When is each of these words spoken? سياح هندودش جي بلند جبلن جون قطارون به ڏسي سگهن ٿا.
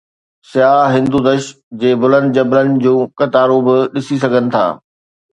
سياح 0.51 0.83
هندودش 0.95 1.49
جي 1.83 1.91
بلند 2.03 2.33
جبلن 2.37 2.69
جون 2.83 3.01
قطارون 3.19 3.61
به 3.67 3.75
ڏسي 3.93 4.15
سگهن 4.23 4.45
ٿا. 4.53 4.65